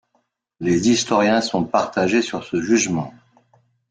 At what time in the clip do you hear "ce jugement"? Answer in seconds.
2.43-3.13